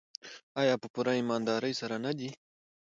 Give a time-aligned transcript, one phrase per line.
[0.61, 2.29] آیا په پوره ایمانداري سره نه دی؟